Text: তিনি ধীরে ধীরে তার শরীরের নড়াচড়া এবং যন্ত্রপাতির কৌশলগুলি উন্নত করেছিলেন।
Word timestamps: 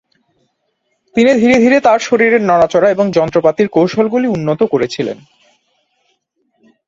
তিনি 1.15 1.31
ধীরে 1.33 1.55
ধীরে 1.59 1.77
তার 1.79 1.99
শরীরের 1.99 2.41
নড়াচড়া 2.41 2.87
এবং 2.89 3.05
যন্ত্রপাতির 3.11 3.67
কৌশলগুলি 3.67 4.27
উন্নত 4.27 4.61
করেছিলেন। 4.63 5.17